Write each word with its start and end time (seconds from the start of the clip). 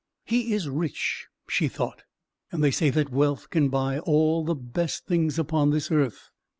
"He 0.25 0.53
is 0.55 0.67
rich," 0.67 1.27
she 1.47 1.67
thought, 1.67 2.01
"and 2.51 2.63
they 2.63 2.71
say 2.71 2.89
that 2.89 3.11
wealth 3.11 3.51
can 3.51 3.69
buy 3.69 3.99
all 3.99 4.43
the 4.43 4.55
best 4.55 5.05
things 5.05 5.37
upon 5.37 5.69
this 5.69 5.91
earth. 5.91 6.31